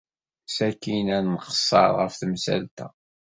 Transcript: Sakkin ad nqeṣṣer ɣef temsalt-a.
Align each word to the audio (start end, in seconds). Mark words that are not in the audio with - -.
Sakkin 0.55 1.07
ad 1.17 1.23
nqeṣṣer 1.27 1.89
ɣef 1.99 2.13
temsalt-a. 2.19 2.87